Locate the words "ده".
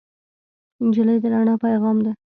2.05-2.11